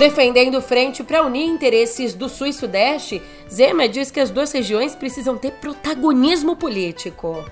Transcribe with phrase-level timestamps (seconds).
[0.00, 3.20] Defendendo frente para unir interesses do Sul e Sudeste,
[3.52, 7.44] Zema diz que as duas regiões precisam ter protagonismo político.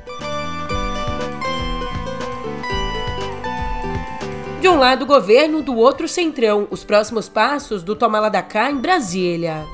[4.62, 6.66] De um lado, o governo, do outro, centrão.
[6.70, 9.66] Os próximos passos do Tomala da Cá em Brasília.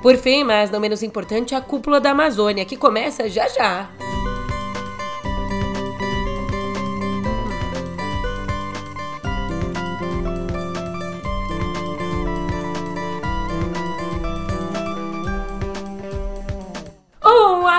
[0.00, 3.90] Por fim, mas não menos importante, a cúpula da Amazônia, que começa já já.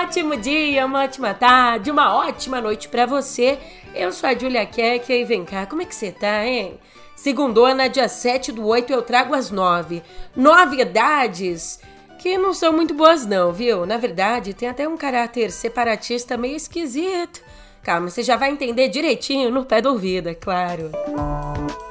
[0.02, 3.58] Ótimo dia, uma ótima tarde, uma ótima noite para você.
[3.94, 6.78] Eu sou a Julia Keck e vem cá, como é que você tá, hein?
[7.14, 10.02] Segundona, dia 7 do 8, eu trago as 9.
[10.34, 11.78] Novidades
[12.18, 13.86] que não são muito boas não, viu?
[13.86, 17.40] Na verdade, tem até um caráter separatista meio esquisito.
[17.82, 20.90] Calma, você já vai entender direitinho no pé do ouvido, é claro.
[21.06, 21.83] Música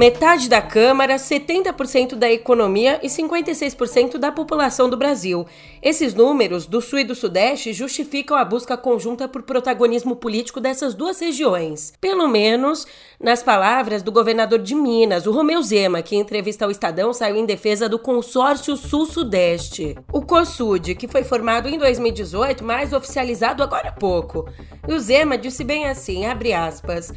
[0.00, 5.46] Metade da Câmara, 70% da economia e 56% da população do Brasil.
[5.82, 10.94] Esses números do Sul e do Sudeste justificam a busca conjunta por protagonismo político dessas
[10.94, 11.92] duas regiões.
[12.00, 12.86] Pelo menos
[13.22, 17.36] nas palavras do governador de Minas, o Romeu Zema, que em entrevista ao Estadão saiu
[17.36, 19.94] em defesa do consórcio Sul-Sudeste.
[20.10, 24.48] O COSUD, que foi formado em 2018, mas oficializado agora há pouco.
[24.88, 27.12] E o Zema disse bem assim, abre aspas,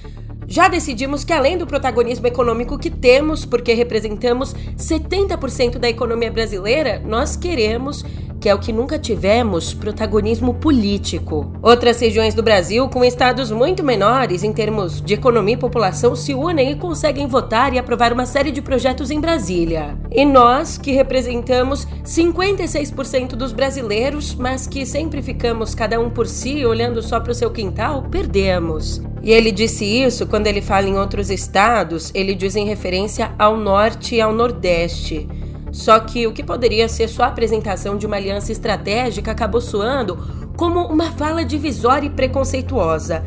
[0.46, 7.02] já decidimos que, além do protagonismo econômico que temos, porque representamos 70% da economia brasileira,
[7.06, 8.04] nós queremos
[8.44, 11.54] que é o que nunca tivemos, protagonismo político.
[11.62, 16.34] Outras regiões do Brasil, com estados muito menores em termos de economia e população, se
[16.34, 19.98] unem e conseguem votar e aprovar uma série de projetos em Brasília.
[20.12, 26.66] E nós, que representamos 56% dos brasileiros, mas que sempre ficamos cada um por si,
[26.66, 29.02] olhando só para o seu quintal, perdemos.
[29.24, 33.56] E ele disse isso quando ele fala em outros estados, ele diz em referência ao
[33.56, 35.30] norte e ao nordeste.
[35.74, 40.16] Só que o que poderia ser só a apresentação de uma aliança estratégica acabou soando
[40.56, 43.26] como uma fala divisória e preconceituosa,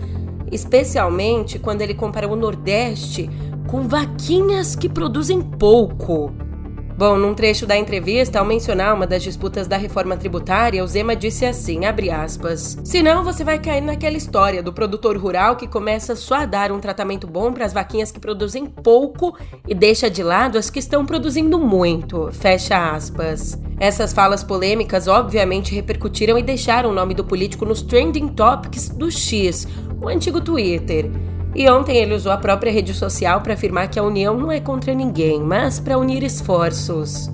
[0.53, 3.29] especialmente quando ele compara o Nordeste
[3.67, 6.46] com vaquinhas que produzem pouco.
[6.97, 11.15] Bom, num trecho da entrevista, ao mencionar uma das disputas da reforma tributária, o Zema
[11.15, 16.17] disse assim, abre aspas, senão você vai cair naquela história do produtor rural que começa
[16.17, 19.37] só a dar um tratamento bom para as vaquinhas que produzem pouco
[19.69, 23.61] e deixa de lado as que estão produzindo muito, fecha aspas.
[23.79, 29.11] Essas falas polêmicas obviamente repercutiram e deixaram o nome do político nos trending topics do
[29.11, 29.69] X,
[30.01, 31.11] o antigo Twitter.
[31.59, 34.61] E ontem ele usou a própria rede social para afirmar que a união não é
[34.61, 37.31] contra ninguém, mas para unir esforços.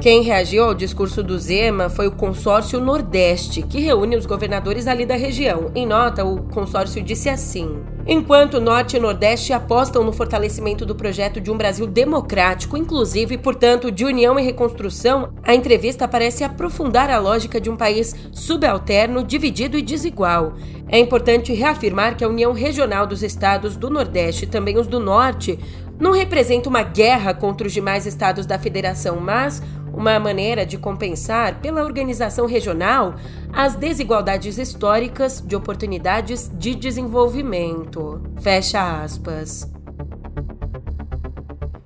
[0.00, 5.04] Quem reagiu ao discurso do Zema foi o Consórcio Nordeste, que reúne os governadores ali
[5.04, 5.72] da região.
[5.74, 11.40] Em nota, o consórcio disse assim: Enquanto Norte e Nordeste apostam no fortalecimento do projeto
[11.40, 17.18] de um Brasil democrático, inclusive portanto, de união e reconstrução, a entrevista parece aprofundar a
[17.18, 20.54] lógica de um país subalterno, dividido e desigual.
[20.88, 25.00] É importante reafirmar que a união regional dos estados do Nordeste e também os do
[25.00, 25.58] Norte
[25.98, 29.60] não representa uma guerra contra os demais estados da federação, mas
[29.92, 33.14] uma maneira de compensar pela organização regional
[33.52, 38.22] as desigualdades históricas de oportunidades de desenvolvimento.
[38.40, 39.70] Fecha aspas.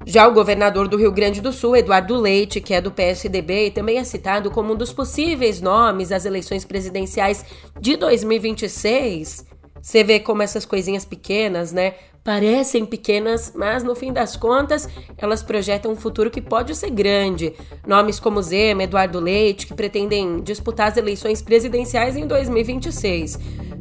[0.04, 3.70] Já o governador do Rio Grande do Sul, Eduardo Leite, que é do PSDB e
[3.70, 7.44] também é citado como um dos possíveis nomes às eleições presidenciais
[7.80, 9.46] de 2026,
[9.82, 11.94] você vê como essas coisinhas pequenas, né?
[12.24, 14.88] Parecem pequenas, mas no fim das contas,
[15.18, 17.52] elas projetam um futuro que pode ser grande.
[17.84, 23.38] Nomes como Zema, Eduardo Leite, que pretendem disputar as eleições presidenciais em 2026.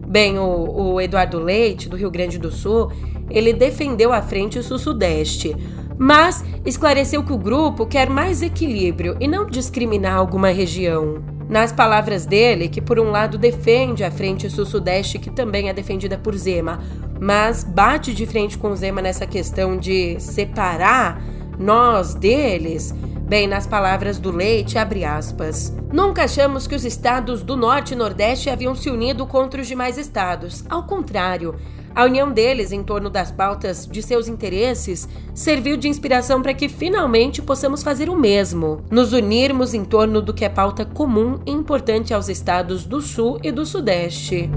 [0.08, 2.92] Bem, o, o Eduardo Leite, do Rio Grande do Sul,
[3.30, 5.56] ele defendeu a frente sul-sudeste
[6.04, 11.24] mas esclareceu que o grupo quer mais equilíbrio e não discriminar alguma região.
[11.48, 16.18] Nas palavras dele, que por um lado defende a Frente Sul-Sudeste, que também é defendida
[16.18, 16.80] por Zema,
[17.22, 21.22] mas bate de frente com Zema nessa questão de separar
[21.60, 22.92] nós deles,
[23.32, 25.74] Bem, nas palavras do Leite, abre aspas.
[25.90, 29.98] Nunca achamos que os estados do Norte e Nordeste haviam se unido contra os demais
[29.98, 30.66] estados.
[30.70, 31.56] Ao contrário,
[31.96, 36.68] a união deles em torno das pautas de seus interesses serviu de inspiração para que
[36.68, 41.52] finalmente possamos fazer o mesmo, nos unirmos em torno do que é pauta comum e
[41.52, 44.50] importante aos estados do Sul e do Sudeste.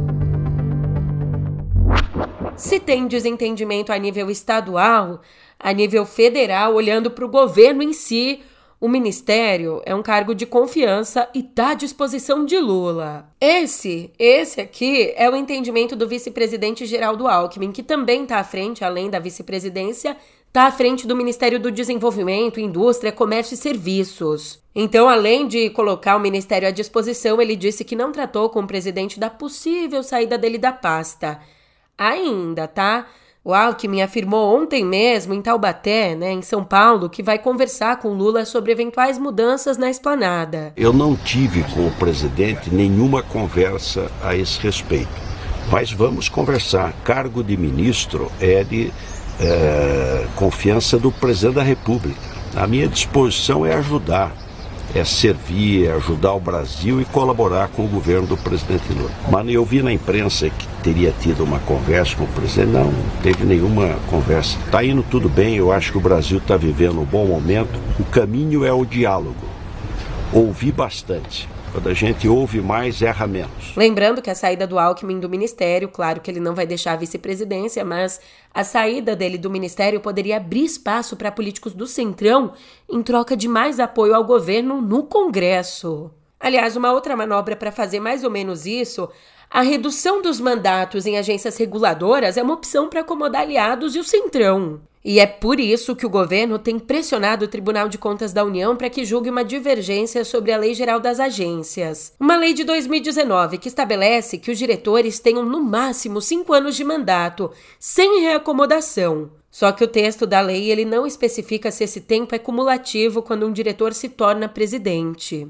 [2.56, 5.21] Se tem desentendimento a nível estadual,
[5.59, 8.41] a nível federal, olhando para o governo em si,
[8.81, 13.29] o ministério é um cargo de confiança e está à disposição de Lula.
[13.41, 18.85] Esse, esse aqui é o entendimento do vice-presidente Geraldo Alckmin, que também está à frente,
[18.85, 20.17] além da vice-presidência,
[20.47, 24.62] está à frente do Ministério do Desenvolvimento, Indústria, Comércio e Serviços.
[24.73, 28.67] Então, além de colocar o ministério à disposição, ele disse que não tratou com o
[28.67, 31.41] presidente da possível saída dele da pasta.
[31.96, 33.06] Ainda, tá?
[33.44, 38.14] O Alckmin afirmou ontem mesmo em Taubaté, né, em São Paulo, que vai conversar com
[38.14, 40.73] Lula sobre eventuais mudanças na esplanada.
[40.75, 45.12] Eu não tive com o presidente nenhuma conversa a esse respeito,
[45.70, 46.94] mas vamos conversar.
[47.05, 48.91] Cargo de ministro é de
[49.38, 52.19] é, confiança do presidente da República.
[52.56, 54.35] A minha disposição é ajudar,
[54.94, 59.11] é servir, é ajudar o Brasil e colaborar com o governo do presidente Lula.
[59.31, 62.70] Mas eu vi na imprensa que teria tido uma conversa com o presidente.
[62.70, 64.56] Não, não teve nenhuma conversa.
[64.64, 67.79] Está indo tudo bem, eu acho que o Brasil está vivendo um bom momento.
[67.99, 69.35] O caminho é o diálogo.
[70.32, 71.49] Ouvi bastante.
[71.75, 73.75] Quando a gente ouve mais, erra menos.
[73.76, 76.97] Lembrando que a saída do Alckmin do ministério, claro que ele não vai deixar a
[76.97, 78.21] vice-presidência, mas
[78.55, 82.53] a saída dele do ministério poderia abrir espaço para políticos do Centrão
[82.88, 86.12] em troca de mais apoio ao governo no Congresso.
[86.38, 89.11] Aliás, uma outra manobra para fazer mais ou menos isso
[89.50, 94.05] a redução dos mandatos em agências reguladoras é uma opção para acomodar aliados e o
[94.05, 94.81] Centrão.
[95.05, 98.75] E é por isso que o governo tem pressionado o Tribunal de Contas da União
[98.75, 102.15] para que julgue uma divergência sobre a Lei Geral das Agências.
[102.19, 106.85] Uma lei de 2019 que estabelece que os diretores tenham no máximo cinco anos de
[106.85, 109.31] mandato, sem reacomodação.
[109.51, 113.47] Só que o texto da lei ele não especifica se esse tempo é cumulativo quando
[113.47, 115.47] um diretor se torna presidente.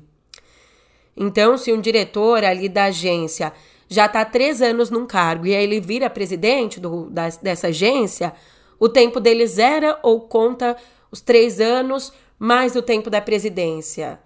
[1.17, 3.53] Então, se um diretor ali da agência
[3.89, 8.33] já está três anos num cargo e aí ele vira presidente do, da, dessa agência,
[8.84, 10.76] o tempo dele zera ou conta
[11.10, 14.20] os três anos mais o tempo da presidência.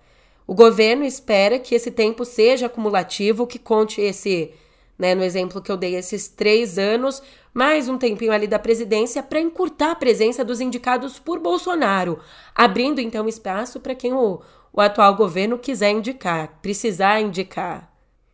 [0.48, 4.52] O governo espera que esse tempo seja acumulativo, que conte esse,
[4.98, 7.22] né, no exemplo que eu dei, esses três anos,
[7.54, 12.18] mais um tempinho ali da presidência para encurtar a presença dos indicados por Bolsonaro,
[12.52, 17.87] abrindo então espaço para quem o, o atual governo quiser indicar, precisar indicar.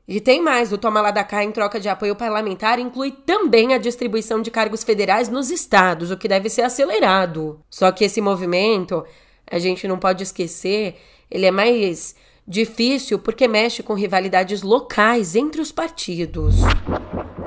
[0.06, 3.72] E tem mais, o toma lá da cá em troca de apoio parlamentar inclui também
[3.72, 7.58] a distribuição de cargos federais nos estados, o que deve ser acelerado.
[7.70, 9.02] Só que esse movimento,
[9.50, 10.96] a gente não pode esquecer,
[11.30, 12.14] ele é mais
[12.46, 16.56] difícil porque mexe com rivalidades locais entre os partidos.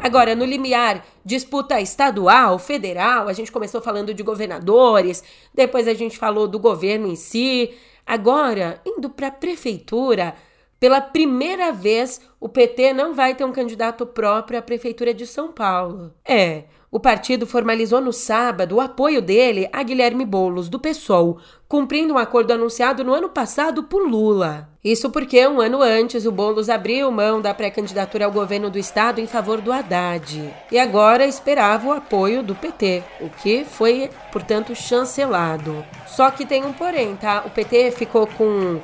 [0.01, 6.17] Agora, no limiar disputa estadual, federal, a gente começou falando de governadores, depois a gente
[6.17, 7.71] falou do governo em si.
[8.05, 10.33] Agora, indo para a prefeitura,
[10.79, 15.51] pela primeira vez, o PT não vai ter um candidato próprio à Prefeitura de São
[15.51, 16.13] Paulo.
[16.23, 21.37] É, o partido formalizou no sábado o apoio dele a Guilherme Boulos, do PSOL,
[21.67, 24.69] cumprindo um acordo anunciado no ano passado por Lula.
[24.81, 29.19] Isso porque, um ano antes, o Boulos abriu mão da pré-candidatura ao governo do estado
[29.19, 30.53] em favor do Haddad.
[30.71, 35.83] E agora esperava o apoio do PT, o que foi, portanto, chancelado.
[36.05, 37.43] Só que tem um porém, tá?
[37.45, 38.79] O PT ficou com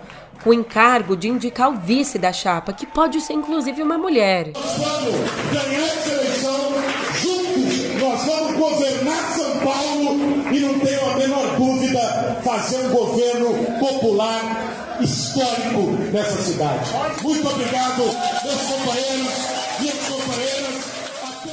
[0.46, 4.52] o encargo de indicar o vice da chapa, que pode ser inclusive uma mulher.
[4.54, 5.16] Nós vamos
[5.52, 6.74] ganhar essa eleição
[7.22, 13.54] juntos, nós vamos governar São Paulo e não tenho a menor dúvida, fazer um governo
[13.80, 16.92] popular histórico nessa cidade.
[17.22, 18.04] Muito obrigado,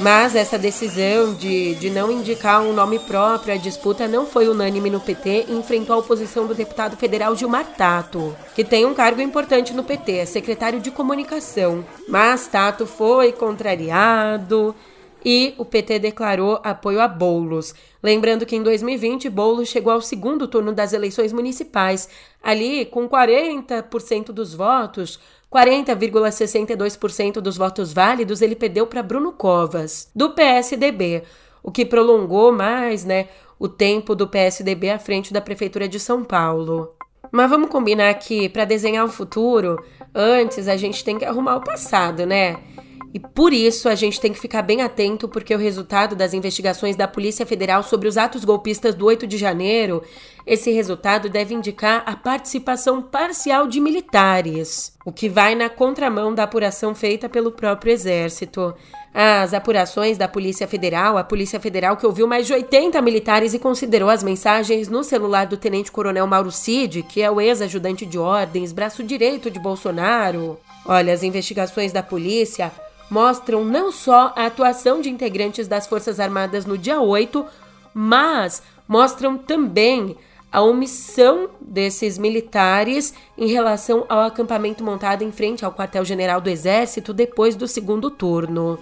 [0.01, 4.89] Mas essa decisão de, de não indicar um nome próprio à disputa não foi unânime
[4.89, 9.21] no PT e enfrentou a oposição do deputado federal Gilmar Tato, que tem um cargo
[9.21, 11.85] importante no PT, é secretário de comunicação.
[12.09, 14.75] Mas Tato foi contrariado
[15.23, 17.75] e o PT declarou apoio a Boulos.
[18.03, 22.09] Lembrando que em 2020, Boulos chegou ao segundo turno das eleições municipais,
[22.43, 25.21] ali com 40% dos votos
[25.53, 31.25] 40,62% dos votos válidos ele perdeu para Bruno Covas, do PSDB,
[31.63, 33.29] o que prolongou mais, né,
[33.59, 36.95] o tempo do PSDB à frente da prefeitura de São Paulo.
[37.33, 39.83] Mas vamos combinar que para desenhar o futuro,
[40.15, 42.57] antes a gente tem que arrumar o passado, né?
[43.13, 46.95] E por isso a gente tem que ficar bem atento, porque o resultado das investigações
[46.95, 50.03] da Polícia Federal sobre os atos golpistas do 8 de janeiro,
[50.47, 56.45] esse resultado deve indicar a participação parcial de militares, o que vai na contramão da
[56.45, 58.73] apuração feita pelo próprio Exército.
[59.13, 63.59] As apurações da Polícia Federal, a Polícia Federal que ouviu mais de 80 militares e
[63.59, 68.19] considerou as mensagens no celular do Tenente Coronel Mauro Cid, que é o ex-ajudante de
[68.19, 70.57] ordens, braço direito de Bolsonaro.
[70.87, 72.71] Olha, as investigações da polícia
[73.11, 77.45] mostram não só a atuação de integrantes das Forças Armadas no dia 8,
[77.93, 80.17] mas mostram também
[80.53, 87.13] a omissão desses militares em relação ao acampamento montado em frente ao quartel-general do Exército
[87.13, 88.79] depois do segundo turno.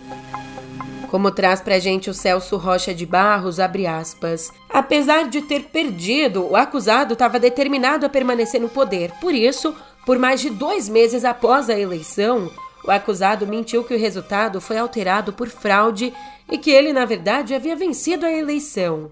[1.10, 4.52] Como traz pra gente o Celso Rocha de Barros, abre aspas.
[4.68, 9.12] Apesar de ter perdido, o acusado estava determinado a permanecer no poder.
[9.18, 12.50] Por isso, por mais de dois meses após a eleição,
[12.88, 16.10] o acusado mentiu que o resultado foi alterado por fraude
[16.50, 19.10] e que ele, na verdade, havia vencido a eleição.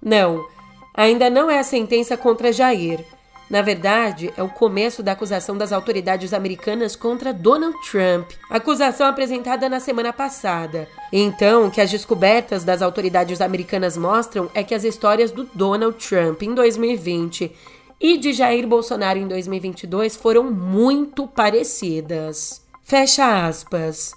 [0.00, 0.46] Não,
[0.94, 3.04] ainda não é a sentença contra Jair.
[3.50, 9.68] Na verdade, é o começo da acusação das autoridades americanas contra Donald Trump, acusação apresentada
[9.68, 10.88] na semana passada.
[11.12, 15.98] Então, o que as descobertas das autoridades americanas mostram é que as histórias do Donald
[15.98, 17.52] Trump em 2020
[18.00, 22.66] e de Jair Bolsonaro em 2022 foram muito parecidas.
[22.88, 24.14] Fecha aspas.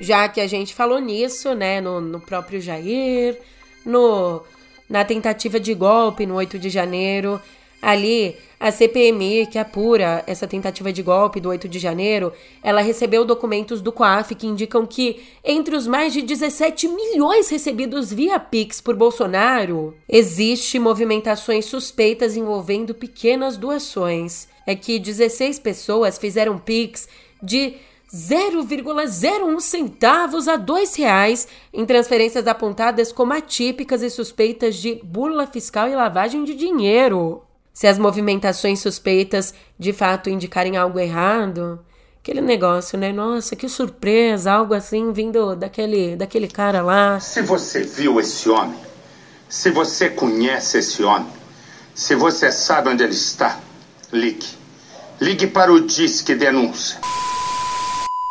[0.00, 3.38] Já que a gente falou nisso, né, no, no próprio Jair,
[3.86, 4.42] no
[4.88, 7.40] na tentativa de golpe no 8 de janeiro.
[7.80, 12.32] Ali, a CPMI, que apura essa tentativa de golpe do 8 de janeiro,
[12.64, 18.12] ela recebeu documentos do COAF que indicam que, entre os mais de 17 milhões recebidos
[18.12, 24.49] via Pix por Bolsonaro, existe movimentações suspeitas envolvendo pequenas doações.
[24.66, 27.08] É que 16 pessoas fizeram Pix
[27.42, 27.76] de
[28.12, 35.88] 0,01 centavos a dois reais em transferências apontadas como atípicas e suspeitas de burla fiscal
[35.88, 37.42] e lavagem de dinheiro.
[37.72, 41.78] Se as movimentações suspeitas de fato indicarem algo errado,
[42.20, 43.12] aquele negócio, né?
[43.12, 47.20] Nossa, que surpresa, algo assim vindo daquele, daquele cara lá.
[47.20, 48.78] Se você viu esse homem,
[49.48, 51.30] se você conhece esse homem,
[51.94, 53.60] se você sabe onde ele está,
[54.12, 54.46] ligue.
[55.20, 57.00] Ligue para o Disque Denúncia.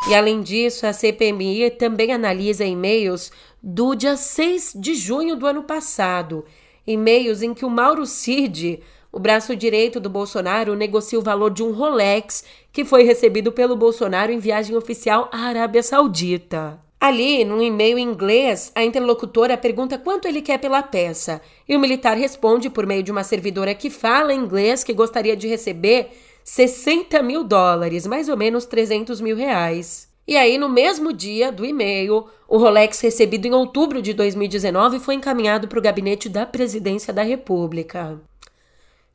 [0.10, 3.32] E além disso, a CPMI também analisa e-mails
[3.62, 6.46] do dia 6 de junho do ano passado,
[6.88, 8.82] e-mails em que o Mauro Cid,
[9.12, 13.76] o braço direito do Bolsonaro, negocia o valor de um Rolex que foi recebido pelo
[13.76, 16.89] Bolsonaro em viagem oficial à Arábia Saudita.
[17.00, 21.80] Ali, num e-mail em inglês, a interlocutora pergunta quanto ele quer pela peça, e o
[21.80, 26.10] militar responde por meio de uma servidora que fala inglês que gostaria de receber
[26.44, 30.10] 60 mil dólares, mais ou menos 300 mil reais.
[30.28, 35.16] E aí, no mesmo dia do e-mail, o Rolex recebido em outubro de 2019 foi
[35.16, 38.20] encaminhado para o gabinete da Presidência da República.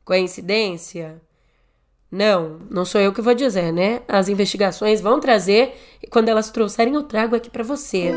[0.03, 1.21] Coincidência?
[2.15, 3.99] Não, não sou eu que vou dizer, né?
[4.07, 8.09] As investigações vão trazer e quando elas trouxerem eu trago aqui para você.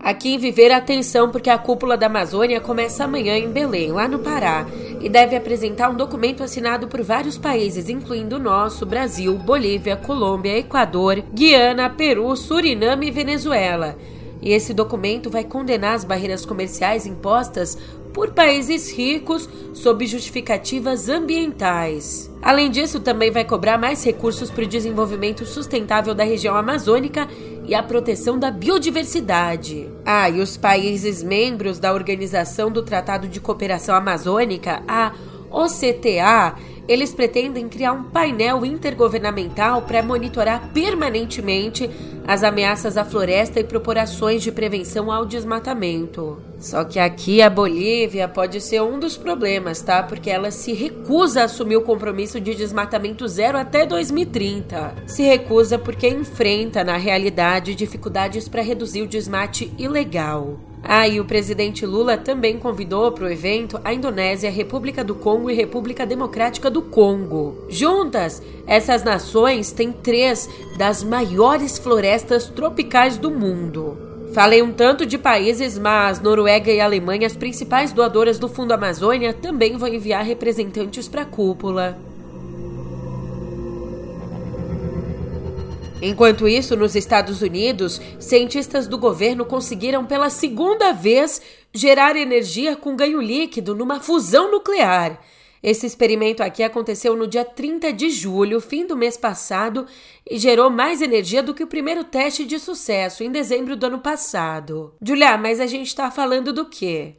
[0.00, 4.18] Aqui em Viver, atenção, porque a cúpula da Amazônia começa amanhã em Belém, lá no
[4.18, 4.66] Pará,
[5.00, 10.58] e deve apresentar um documento assinado por vários países, incluindo o nosso, Brasil, Bolívia, Colômbia,
[10.58, 13.96] Equador, Guiana, Peru, Suriname e Venezuela.
[14.40, 17.76] E esse documento vai condenar as barreiras comerciais impostas
[18.12, 22.30] por países ricos sob justificativas ambientais.
[22.42, 27.28] Além disso, também vai cobrar mais recursos para o desenvolvimento sustentável da região amazônica
[27.66, 29.88] e a proteção da biodiversidade.
[30.04, 35.12] Ah, e os países membros da Organização do Tratado de Cooperação Amazônica, a
[35.50, 36.56] OCTA,
[36.88, 41.88] eles pretendem criar um painel intergovernamental para monitorar permanentemente
[42.26, 46.42] as ameaças à floresta e propor ações de prevenção ao desmatamento.
[46.58, 50.02] Só que aqui a Bolívia pode ser um dos problemas, tá?
[50.02, 54.94] Porque ela se recusa a assumir o compromisso de desmatamento zero até 2030.
[55.06, 60.67] Se recusa porque enfrenta, na realidade, dificuldades para reduzir o desmate ilegal.
[60.82, 65.50] Ah, e o presidente Lula também convidou para o evento a Indonésia, República do Congo
[65.50, 67.66] e República Democrática do Congo.
[67.68, 73.98] Juntas, essas nações têm três das maiores florestas tropicais do mundo.
[74.32, 79.32] Falei um tanto de países, mas Noruega e Alemanha, as principais doadoras do Fundo Amazônia,
[79.32, 81.98] também vão enviar representantes para a cúpula.
[86.00, 92.94] Enquanto isso, nos Estados Unidos, cientistas do governo conseguiram pela segunda vez gerar energia com
[92.94, 95.20] ganho líquido numa fusão nuclear.
[95.60, 99.86] Esse experimento aqui aconteceu no dia 30 de julho, fim do mês passado,
[100.28, 103.98] e gerou mais energia do que o primeiro teste de sucesso, em dezembro do ano
[103.98, 104.94] passado.
[105.02, 107.16] Julia, mas a gente está falando do quê?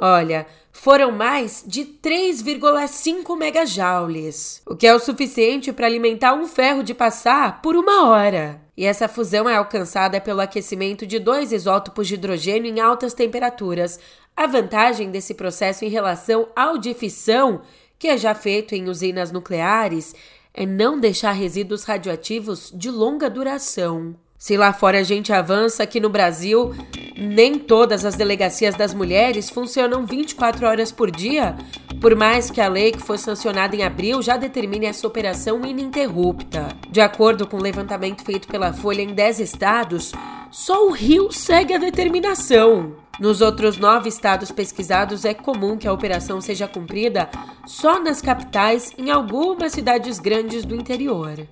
[0.00, 6.84] Olha, foram mais de 3,5 megajoules, o que é o suficiente para alimentar um ferro
[6.84, 8.60] de passar por uma hora.
[8.76, 13.98] E essa fusão é alcançada pelo aquecimento de dois isótopos de hidrogênio em altas temperaturas.
[14.36, 17.60] A vantagem desse processo em relação ao de fissão
[17.98, 20.14] que é já feito em usinas nucleares,
[20.54, 24.14] é não deixar resíduos radioativos de longa duração.
[24.38, 26.72] Se lá fora a gente avança, aqui no Brasil,
[27.16, 31.56] nem todas as delegacias das mulheres funcionam 24 horas por dia,
[32.00, 36.68] por mais que a lei que foi sancionada em abril já determine essa operação ininterrupta.
[36.88, 40.12] De acordo com o um levantamento feito pela Folha em 10 estados,
[40.52, 42.94] só o Rio segue a determinação.
[43.18, 47.28] Nos outros nove estados pesquisados, é comum que a operação seja cumprida
[47.66, 51.44] só nas capitais em algumas cidades grandes do interior.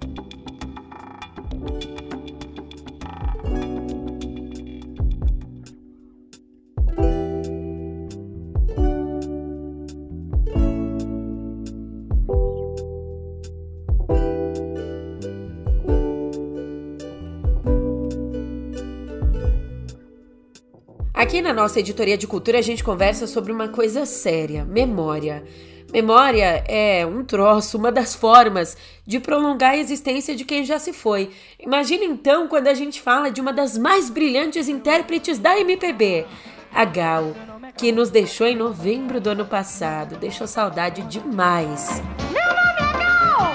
[21.36, 25.44] Aqui na nossa editoria de cultura a gente conversa sobre uma coisa séria: memória.
[25.92, 28.74] Memória é um troço, uma das formas
[29.06, 31.28] de prolongar a existência de quem já se foi.
[31.60, 36.24] Imagina então quando a gente fala de uma das mais brilhantes intérpretes da MPB,
[36.72, 37.34] a Gal,
[37.76, 40.16] que nos deixou em novembro do ano passado.
[40.16, 42.00] Deixou saudade demais.
[42.32, 43.52] Meu nome é Gal!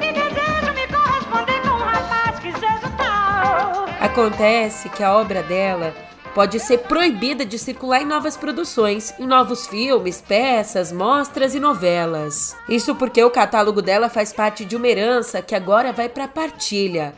[0.00, 3.84] Me desejo me corresponder com um rapaz que seja tal.
[4.00, 5.94] Acontece que a obra dela
[6.36, 12.54] pode ser proibida de circular em novas produções, em novos filmes, peças, mostras e novelas.
[12.68, 17.14] Isso porque o catálogo dela faz parte de uma herança que agora vai para partilha.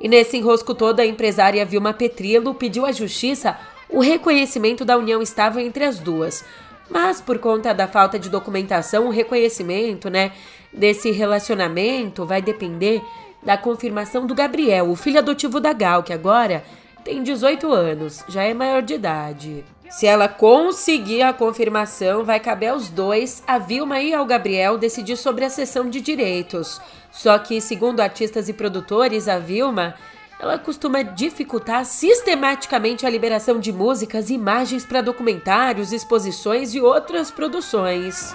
[0.00, 3.58] E nesse enrosco todo, a empresária Vilma Petrilo pediu à justiça
[3.88, 6.44] o reconhecimento da união estável entre as duas.
[6.88, 10.30] Mas por conta da falta de documentação, o reconhecimento, né,
[10.72, 13.02] desse relacionamento vai depender
[13.42, 16.62] da confirmação do Gabriel, o filho adotivo da Gal, que agora
[17.04, 19.64] tem 18 anos, já é maior de idade.
[19.88, 25.16] Se ela conseguir a confirmação, vai caber aos dois, a Vilma e ao Gabriel, decidir
[25.16, 26.80] sobre a cessão de direitos.
[27.10, 29.96] Só que, segundo artistas e produtores, a Vilma
[30.40, 37.30] ela costuma dificultar sistematicamente a liberação de músicas e imagens para documentários, exposições e outras
[37.30, 38.34] produções.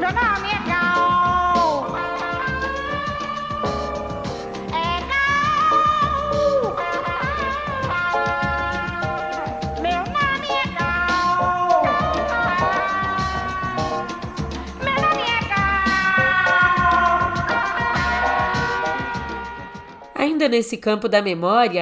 [0.00, 1.13] Meu nome é Gal.
[20.44, 21.80] Ainda nesse campo da memória,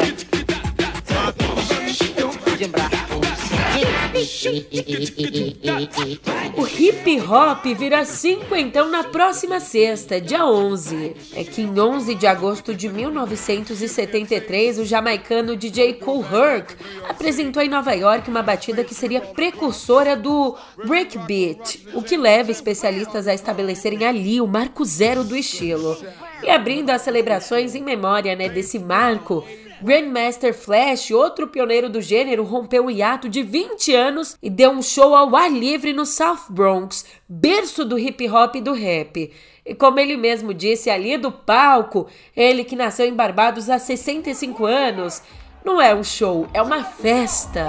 [6.56, 11.16] o hip hop vira cinquentão na próxima sexta, dia 11.
[11.34, 16.76] É que em 11 de agosto de 1973, o jamaicano DJ Kool Herc
[17.08, 23.26] apresentou em Nova York uma batida que seria precursora do breakbeat, o que leva especialistas
[23.26, 25.98] a estabelecerem ali o marco zero do estilo.
[26.42, 29.44] E abrindo as celebrações em memória né, desse marco,
[29.82, 34.80] Grandmaster Flash, outro pioneiro do gênero, rompeu o hiato de 20 anos e deu um
[34.80, 39.32] show ao ar livre no South Bronx, berço do hip hop e do rap.
[39.64, 44.64] E como ele mesmo disse ali do palco, ele que nasceu em Barbados há 65
[44.64, 45.22] anos,
[45.64, 47.66] não é um show, é uma festa.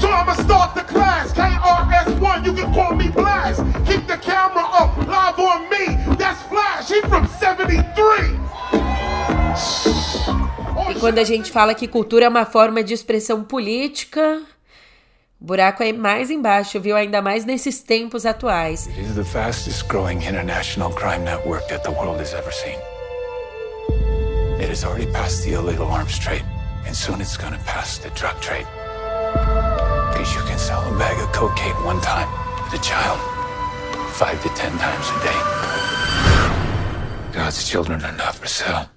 [0.00, 1.32] So I'ma start the class.
[1.32, 3.60] KRS1, you can call me Blast.
[3.86, 6.16] Keep the camera up, live on me.
[6.16, 8.40] That's Flash, he from 73.
[10.90, 14.40] E quando a gente fala que cultura é uma forma de expressão política,
[15.40, 16.96] o buraco é mais embaixo, viu?
[16.96, 18.86] Ainda mais nesses tempos atuais.
[18.88, 22.78] It is the fastest growing international crime network that the world has ever seen.
[24.58, 26.44] It has already passed the illegal arms trade,
[26.86, 28.66] and soon it's gonna pass the drug trade.
[30.20, 32.28] You can sell a bag of cocaine one time
[32.74, 33.18] a child,
[34.12, 35.40] five to ten times a day.
[37.32, 38.90] God's children are not for sale.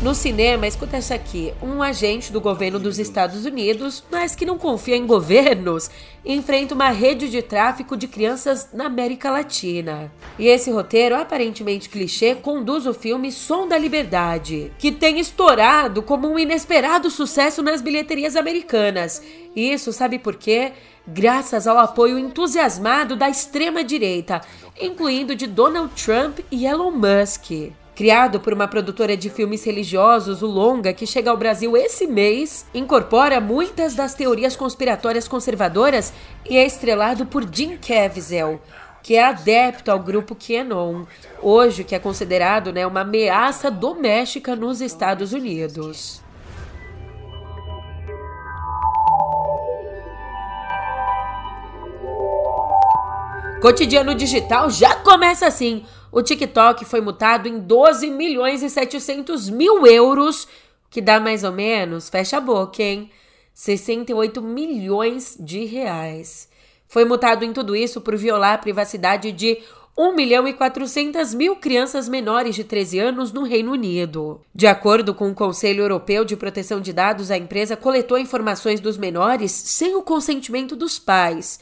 [0.00, 4.56] No cinema, escuta essa aqui: um agente do governo dos Estados Unidos, mas que não
[4.56, 5.90] confia em governos,
[6.24, 10.12] enfrenta uma rede de tráfico de crianças na América Latina.
[10.38, 16.28] E esse roteiro, aparentemente clichê, conduz o filme Som da Liberdade, que tem estourado como
[16.28, 19.20] um inesperado sucesso nas bilheterias americanas.
[19.56, 20.74] Isso sabe por quê?
[21.08, 24.42] Graças ao apoio entusiasmado da extrema-direita,
[24.80, 27.72] incluindo de Donald Trump e Elon Musk.
[27.98, 32.64] Criado por uma produtora de filmes religiosos, o Longa, que chega ao Brasil esse mês,
[32.72, 36.12] incorpora muitas das teorias conspiratórias conservadoras
[36.48, 38.60] e é estrelado por Jim Caviezel,
[39.02, 41.06] que é adepto ao grupo QAnon,
[41.42, 46.22] hoje que é considerado né, uma ameaça doméstica nos Estados Unidos.
[53.60, 59.86] Cotidiano Digital já começa assim o TikTok foi multado em 12 milhões e 700 mil
[59.86, 60.48] euros,
[60.90, 63.10] que dá mais ou menos, fecha a boca, hein?
[63.52, 66.48] 68 milhões de reais.
[66.86, 69.58] Foi multado em tudo isso por violar a privacidade de
[69.98, 74.40] 1 milhão e 400 mil crianças menores de 13 anos no Reino Unido.
[74.54, 78.96] De acordo com o Conselho Europeu de Proteção de Dados, a empresa coletou informações dos
[78.96, 81.58] menores sem o consentimento dos pais.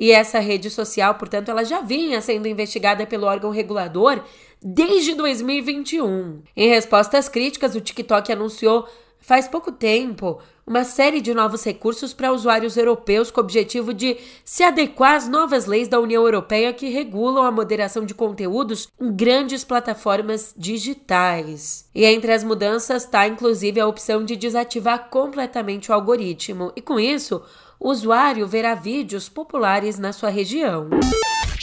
[0.00, 4.24] E essa rede social, portanto, ela já vinha sendo investigada pelo órgão regulador
[4.62, 6.40] desde 2021.
[6.56, 8.88] Em respostas críticas, o TikTok anunciou
[9.20, 14.16] faz pouco tempo uma série de novos recursos para usuários europeus com o objetivo de
[14.44, 19.12] se adequar às novas leis da União Europeia que regulam a moderação de conteúdos em
[19.12, 21.88] grandes plataformas digitais.
[21.94, 26.98] E entre as mudanças está inclusive a opção de desativar completamente o algoritmo, e com
[26.98, 27.42] isso,
[27.80, 30.90] o usuário verá vídeos populares na sua região.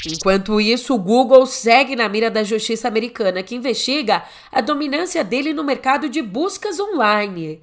[0.06, 5.54] Enquanto isso, o Google segue na mira da justiça americana, que investiga a dominância dele
[5.54, 7.62] no mercado de buscas online.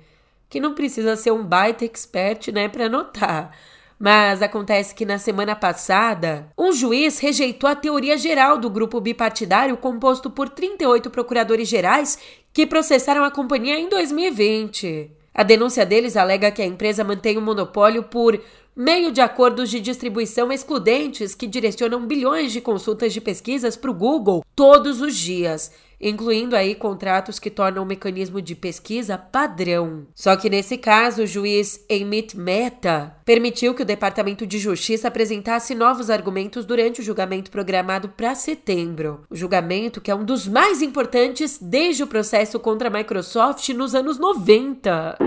[0.49, 3.57] Que não precisa ser um baita expert, né, para notar.
[3.99, 9.77] Mas acontece que na semana passada, um juiz rejeitou a teoria geral do grupo bipartidário
[9.77, 12.19] composto por 38 procuradores gerais
[12.53, 15.24] que processaram a companhia em 2020.
[15.35, 18.41] A denúncia deles alega que a empresa mantém o um monopólio por
[18.77, 23.95] meio de acordos de distribuição excludentes que direcionam bilhões de consultas de pesquisas para o
[23.95, 30.07] Google todos os dias, incluindo aí contratos que tornam o mecanismo de pesquisa padrão.
[30.15, 35.75] Só que nesse caso, o juiz Amit Mehta permitiu que o Departamento de Justiça apresentasse
[35.75, 39.23] novos argumentos durante o julgamento programado para setembro.
[39.31, 43.95] O julgamento que é um dos mais importantes desde o processo contra a Microsoft nos
[43.95, 45.19] anos 90.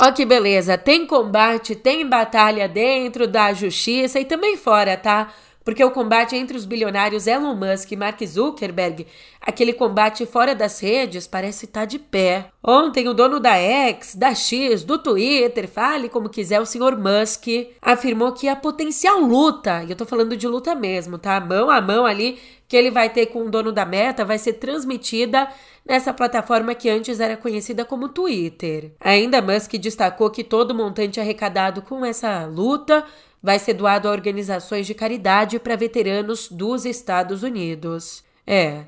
[0.00, 5.32] Ó que beleza, tem combate, tem batalha dentro da justiça e também fora, tá?
[5.66, 9.04] Porque o combate entre os bilionários Elon Musk e Mark Zuckerberg,
[9.40, 12.52] aquele combate fora das redes, parece estar tá de pé.
[12.62, 17.48] Ontem, o dono da X, da X, do Twitter, fale como quiser, o senhor Musk,
[17.82, 21.40] afirmou que a potencial luta, e eu tô falando de luta mesmo, tá?
[21.40, 24.54] Mão a mão ali, que ele vai ter com o dono da meta, vai ser
[24.54, 25.48] transmitida
[25.84, 28.92] nessa plataforma que antes era conhecida como Twitter.
[29.00, 33.04] Ainda Musk destacou que todo o montante arrecadado com essa luta
[33.42, 38.24] vai ser doado a organizações de caridade para veteranos dos Estados Unidos.
[38.46, 38.84] É.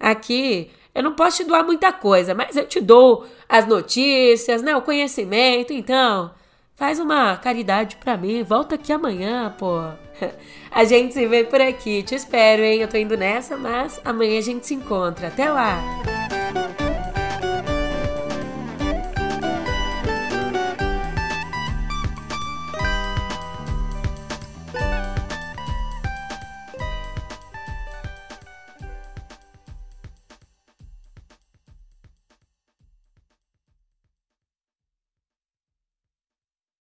[0.00, 4.76] Aqui eu não posso te doar muita coisa, mas eu te dou as notícias, né,
[4.76, 6.32] o conhecimento, então
[6.74, 9.80] faz uma caridade para mim, volta aqui amanhã, pô.
[10.70, 12.80] A gente se vê por aqui, te espero, hein?
[12.80, 15.28] Eu tô indo nessa, mas amanhã a gente se encontra.
[15.28, 15.80] Até lá!